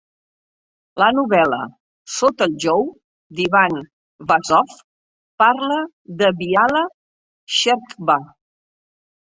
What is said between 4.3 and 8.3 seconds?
Vazov parla de Byala Txerkva.